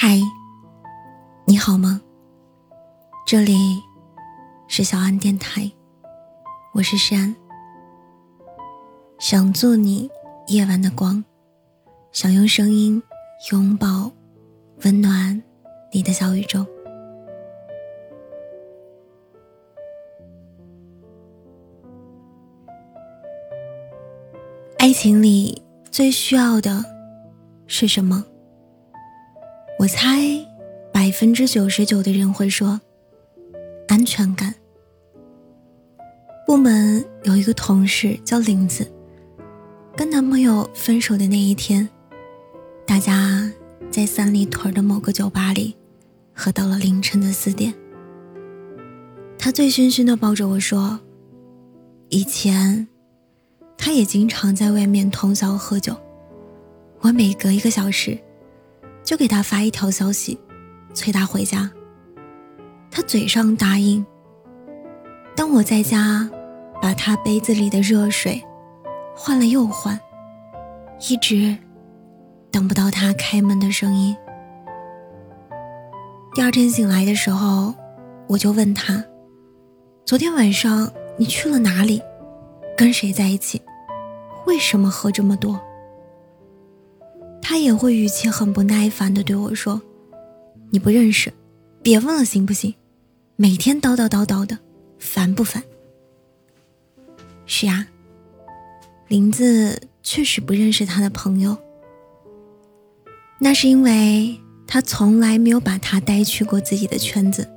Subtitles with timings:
[0.00, 0.20] 嗨，
[1.44, 2.00] 你好吗？
[3.26, 3.82] 这里
[4.68, 5.68] 是小安电台，
[6.72, 7.34] 我是山。
[9.18, 10.08] 想做你
[10.46, 11.24] 夜晚的光，
[12.12, 13.02] 想用声音
[13.50, 14.08] 拥抱
[14.84, 15.42] 温暖
[15.92, 16.64] 你的小宇宙。
[24.78, 25.60] 爱情里
[25.90, 26.84] 最需要的
[27.66, 28.24] 是什么？
[29.88, 30.46] 你猜，
[30.92, 32.78] 百分之九十九的人会说
[33.86, 34.54] 安全感。
[36.46, 38.86] 部门有一个同事叫林子，
[39.96, 41.88] 跟男朋友分手的那一天，
[42.84, 43.50] 大家
[43.90, 45.74] 在三里屯的某个酒吧里
[46.34, 47.72] 喝到了凌晨的四点。
[49.38, 51.00] 他醉醺醺的抱着我说
[52.10, 52.86] ：“以前，
[53.78, 55.96] 他也经常在外面通宵喝酒，
[57.00, 58.18] 我每隔一个小时。”
[59.08, 60.38] 就给他发一条消息，
[60.92, 61.70] 催他回家。
[62.90, 64.04] 他嘴上答应。
[65.34, 66.28] 当我在家，
[66.82, 68.44] 把他杯子里的热水
[69.16, 69.98] 换了又换，
[71.08, 71.56] 一直
[72.50, 74.14] 等不到他开门的声音。
[76.34, 77.74] 第二天醒来的时候，
[78.26, 79.02] 我就问他
[80.04, 82.02] ：“昨天晚上你去了哪里？
[82.76, 83.62] 跟谁在一起？
[84.44, 85.58] 为什么喝这么多？”
[87.50, 89.80] 他也会语气很不耐烦的对我说
[90.68, 91.32] ：“你不认识，
[91.82, 92.74] 别问了行不行？
[93.36, 94.58] 每天叨叨叨叨的，
[94.98, 95.62] 烦不烦？”
[97.46, 97.88] 是呀，
[99.06, 101.56] 林子确实不认识他的朋友，
[103.38, 107.48] 那是因为他从来没有把他带去过自己的圈子，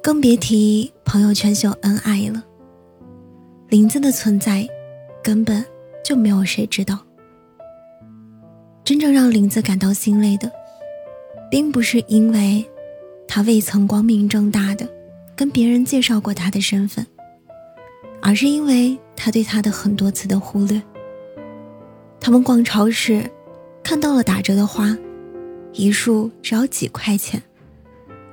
[0.00, 2.44] 更别提朋友圈秀恩爱了。
[3.68, 4.64] 林子的存在，
[5.24, 5.64] 根本
[6.04, 7.04] 就没有谁知道。
[8.84, 10.50] 真正让林子感到心累的，
[11.50, 12.64] 并不是因为
[13.28, 14.88] 他未曾光明正大的
[15.36, 17.06] 跟别人介绍过他的身份，
[18.20, 20.82] 而是因为他对他的很多次的忽略。
[22.20, 23.30] 他们逛超市，
[23.84, 24.96] 看到了打折的花，
[25.72, 27.40] 一束只要几块钱，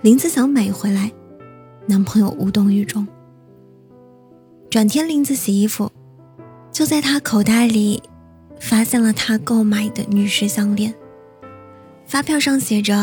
[0.02, 1.12] 林子想买回来，
[1.86, 3.08] 男朋友无动于衷。
[4.70, 5.92] 转天，林子洗衣服，
[6.72, 8.02] 就在他口袋里。
[8.60, 10.94] 发现了他购买的女士项链，
[12.06, 12.94] 发票上写着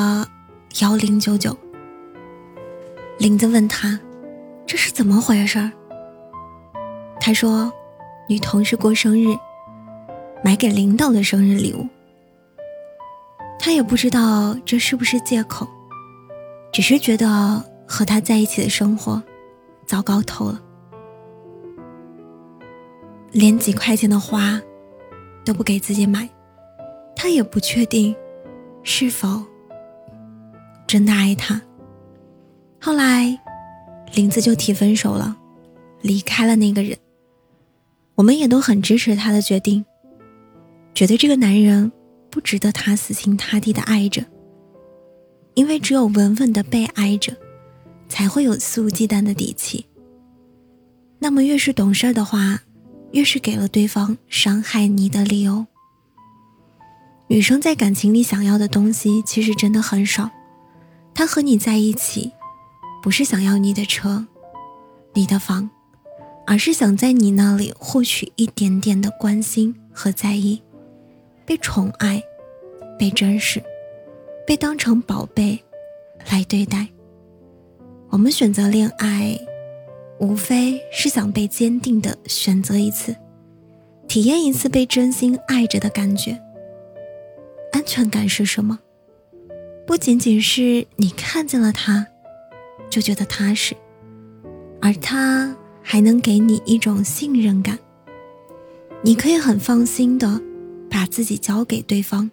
[0.81, 1.57] 幺零九九。
[3.19, 3.99] 林子问他
[4.67, 5.71] ：“这是怎么回事？”
[7.19, 7.73] 他说
[8.29, 9.35] ：“女同事过生日，
[10.45, 11.89] 买给领导的生日礼物。”
[13.59, 15.67] 他也不知道这是不是借口，
[16.73, 19.21] 只是觉得和他在一起的生活
[19.87, 20.61] 糟糕透了，
[23.33, 24.61] 连几块钱的花。
[25.47, 26.29] 都不给自己买，
[27.15, 28.15] 他也不确定
[28.83, 29.45] 是否
[30.89, 31.63] 真的爱他。
[32.81, 33.39] 后来，
[34.13, 35.37] 林子就提分手了，
[36.03, 36.99] 离开了那个人。
[38.17, 39.85] 我们也都很支持他的决定，
[40.93, 41.93] 觉得这个男人
[42.29, 44.25] 不值得他死心塌地的爱着，
[45.55, 47.37] 因为只有稳稳的被爱着，
[48.09, 49.87] 才会有肆无忌惮的底气。
[51.21, 52.63] 那么，越是懂事的话。
[53.13, 55.67] 越是给了对方伤害你的理由。
[57.29, 60.31] 女生在感情里想要的东西其实真的很少，
[61.15, 62.33] 她和你在一起，
[63.03, 64.27] 不是想要你的车、
[65.13, 65.69] 你的房，
[66.47, 70.63] 而是想在你那里获取一点点的关心和在意，
[71.45, 72.23] 被宠爱，
[72.99, 73.63] 被珍视，
[74.47, 75.59] 被当成宝贝
[76.31, 76.87] 来对待。
[78.11, 79.37] 我们选择恋爱。
[80.19, 83.15] 无非是想被坚定的选择一次，
[84.09, 86.41] 体验一次被真心爱着的感觉。
[87.73, 88.79] 安全感是什么？
[89.87, 92.07] 不仅仅是你看见了他，
[92.89, 93.77] 就觉得踏实，
[94.81, 97.79] 而他还能给你一种信任感。
[99.03, 100.41] 你可以很放心的
[100.91, 102.31] 把自己交给对方。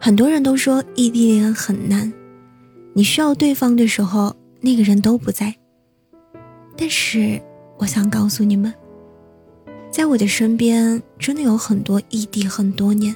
[0.00, 2.12] 很多人都说异地恋很难，
[2.94, 5.54] 你需要对方的时候，那个人都不在。
[6.76, 7.40] 但是，
[7.78, 8.72] 我想告诉你们，
[9.90, 13.14] 在我的身边，真的有很多异地很多年，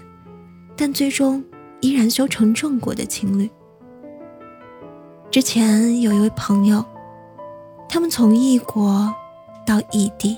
[0.76, 1.42] 但最终
[1.80, 3.50] 依然修成正果的情侣。
[5.30, 6.84] 之前有一位朋友，
[7.88, 9.12] 他们从异国
[9.66, 10.36] 到异地，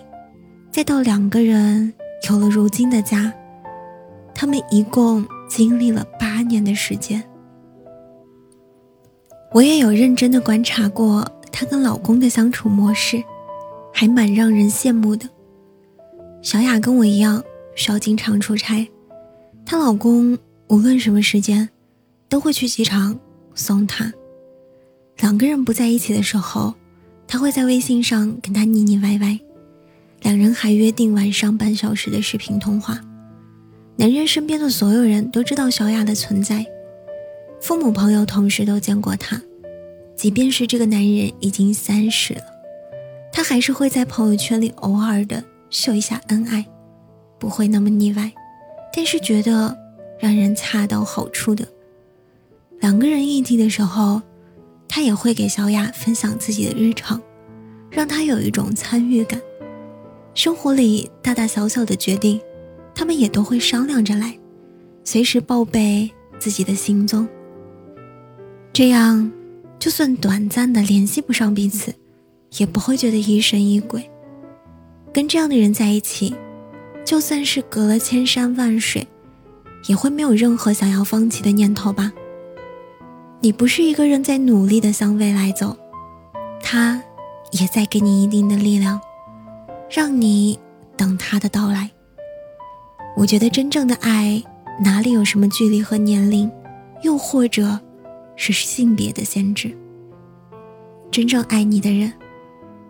[0.70, 1.92] 再到两个人
[2.30, 3.32] 有了如今的家，
[4.34, 7.22] 他们一共经历了八年的时间。
[9.52, 11.26] 我也有认真的观察过。
[11.60, 13.20] 她跟老公的相处模式，
[13.92, 15.28] 还蛮让人羡慕的。
[16.40, 17.42] 小雅跟我一样，
[17.74, 18.88] 需要经常出差，
[19.66, 20.38] 她老公
[20.68, 21.68] 无论什么时间，
[22.28, 23.18] 都会去机场
[23.56, 24.12] 送她。
[25.18, 26.72] 两个人不在一起的时候，
[27.26, 29.36] 他会在微信上跟他腻腻歪歪。
[30.22, 33.00] 两人还约定晚上半小时的视频通话。
[33.96, 36.64] 男人身边的所有人都知道小雅的存在，
[37.60, 39.42] 父母、朋友、同事都见过她。
[40.18, 42.42] 即便是这个男人已经三十了，
[43.32, 46.66] 他还是会在朋友圈里偶尔的秀一下恩爱，
[47.38, 48.32] 不会那么腻歪，
[48.92, 49.78] 但是觉得
[50.18, 51.64] 让人恰到好处的。
[52.80, 54.20] 两个人异地的时候，
[54.88, 57.22] 他也会给小雅分享自己的日常，
[57.88, 59.40] 让她有一种参与感。
[60.34, 62.40] 生活里大大小小的决定。
[62.94, 64.36] 他们也都会商量着来，
[65.04, 66.10] 随时报备
[66.40, 67.28] 自己的行踪。
[68.72, 69.30] 这样，
[69.78, 71.94] 就算短暂的联系不上彼此，
[72.58, 74.10] 也不会觉得疑神疑鬼。
[75.12, 76.34] 跟这样的人在一起，
[77.04, 79.06] 就算是隔了千山万水，
[79.86, 82.12] 也会没有任何想要放弃的念头吧？
[83.40, 85.76] 你不是一个人在努力的向未来走，
[86.60, 87.02] 他
[87.52, 89.00] 也在给你一定的力量，
[89.88, 90.58] 让你
[90.96, 91.90] 等他的到来。
[93.16, 94.42] 我觉得真正的爱
[94.84, 96.50] 哪里有什么距离和年龄，
[97.02, 97.78] 又或者
[98.38, 99.76] 是性别的限制。
[101.10, 102.10] 真正爱你的人，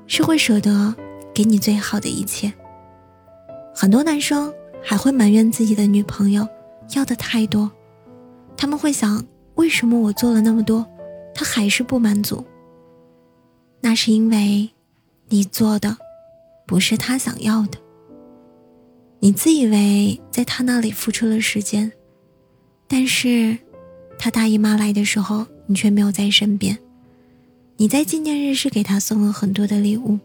[0.07, 0.95] 是会舍得
[1.35, 2.53] 给你最好的一切。
[3.75, 4.53] 很多男生
[4.83, 6.47] 还会埋怨自己的女朋友
[6.95, 7.71] 要的太多，
[8.57, 9.25] 他们会想：
[9.55, 10.87] 为什么我做了那么多，
[11.35, 12.45] 他还是不满足？
[13.81, 14.69] 那是因为，
[15.29, 15.97] 你做的
[16.67, 17.79] 不是他想要的。
[19.21, 21.91] 你自以为在他那里付出了时间，
[22.87, 23.57] 但是，
[24.19, 26.77] 他大姨妈来的时候，你却没有在身边。
[27.77, 30.19] 你在纪念日是给他送了很多的礼物，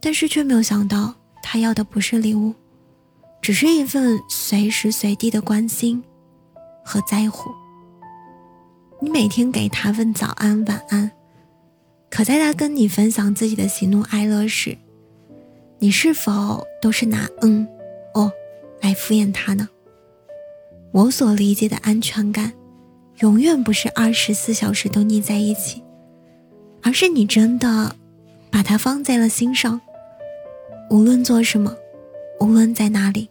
[0.00, 2.54] 但是却没有想到，他要的不是礼物，
[3.42, 6.02] 只是一份随时随地的关心
[6.82, 7.50] 和在乎。
[9.02, 11.10] 你每天给他问早安晚安，
[12.10, 14.76] 可在他跟你分享自己的喜怒哀乐时，
[15.78, 17.68] 你是否都是拿嗯、
[18.14, 18.32] 哦
[18.80, 19.68] 来敷衍他呢？
[20.92, 22.52] 我所理解的安全感，
[23.20, 25.82] 永远不是二十四小时都腻在一起，
[26.82, 27.94] 而是你真的
[28.50, 29.78] 把他放在了心上，
[30.90, 31.76] 无论做什么，
[32.40, 33.28] 无论在哪里，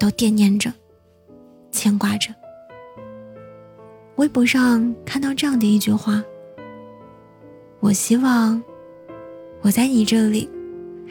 [0.00, 0.72] 都惦念着，
[1.70, 2.34] 牵挂着。
[4.16, 6.22] 微博上看到这样的一句话
[7.78, 8.62] ：“我希望
[9.62, 10.48] 我在你这里。”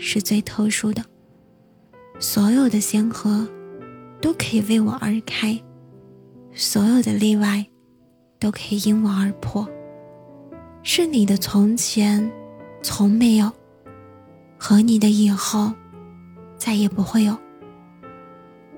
[0.04, 1.06] 是最特殊的，
[2.18, 3.48] 所有的仙河
[4.20, 5.56] 都可以为我而开，
[6.54, 7.66] 所有的例外
[8.40, 9.68] 都可以因我而破。
[10.84, 12.32] 是你的从前
[12.82, 13.52] 从没有，
[14.58, 15.72] 和你的以后
[16.58, 17.38] 再也不会有。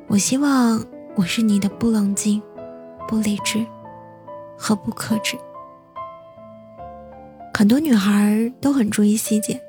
[0.08, 0.84] 我希望
[1.16, 2.42] 我是你的不冷静、
[3.08, 3.66] 不理智
[4.58, 5.38] 和不克制。
[7.54, 9.60] 很多女孩都很注意细节。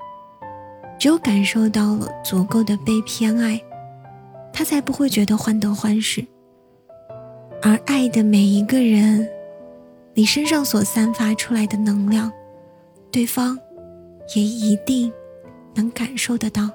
[0.96, 3.60] 只有感受到了足够的被偏爱，
[4.52, 6.24] 她才不会觉得患得患失。
[7.66, 9.26] 而爱的每一个人，
[10.12, 12.30] 你身上所散发出来的能量，
[13.10, 13.58] 对方
[14.36, 15.10] 也一定
[15.74, 16.68] 能感受得到。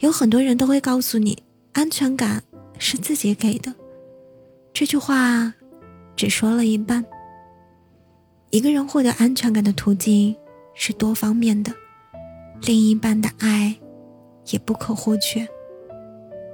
[0.00, 1.42] 有很多人都会告诉你，
[1.72, 2.42] 安全感
[2.78, 3.74] 是自己给的，
[4.74, 5.54] 这句话
[6.16, 7.02] 只说了一半。
[8.50, 10.36] 一个人获得安全感的途径
[10.74, 11.72] 是多方面的。
[12.66, 13.74] 另一半的爱
[14.50, 15.48] 也不可或缺，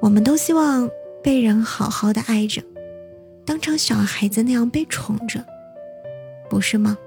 [0.01, 0.89] 我们都希望
[1.21, 2.63] 被人好好的爱着，
[3.49, 5.43] 当成小孩子那样被宠着，
[6.51, 6.99] 不是吗？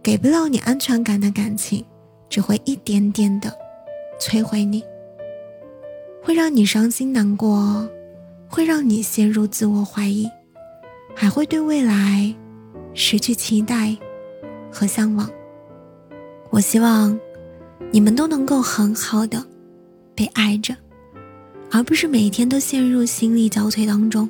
[0.00, 1.84] 给不了你安全感的感情，
[2.28, 3.52] 只会一点点的
[4.20, 4.80] 摧毁你，
[6.22, 7.90] 会让你伤心难过，
[8.48, 10.30] 会让你陷入自我怀疑，
[11.16, 12.32] 还会对未来
[12.94, 13.96] 失去期待
[14.70, 15.28] 和向往。
[16.50, 17.18] 我希望。
[17.90, 19.42] 你们都能够很好的
[20.14, 20.76] 被爱着，
[21.70, 24.28] 而不是每天都陷入心力交瘁当中，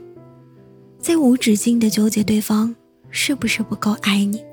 [0.98, 2.74] 在无止境的纠结对方
[3.10, 4.44] 是不是不够爱你。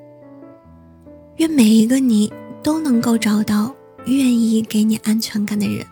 [1.38, 2.32] 愿每一个你
[2.64, 3.74] 都能够找到
[4.06, 5.86] 愿意给你安全感的人。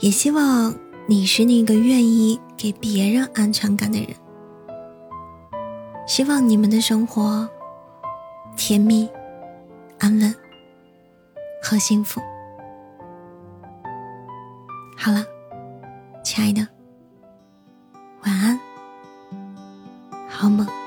[0.00, 0.74] 也希望
[1.06, 4.08] 你是那个愿意给别人安全感的人。
[6.06, 7.48] 希望你们的生活
[8.56, 9.08] 甜蜜
[9.98, 10.34] 安稳
[11.62, 12.20] 和幸福。
[14.96, 15.24] 好了
[16.22, 16.66] 亲爱的
[18.22, 18.63] 晚安。
[20.44, 20.83] あん。